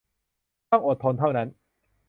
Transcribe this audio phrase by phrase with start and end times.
[0.71, 1.47] ต้องอดทนเท่านั้น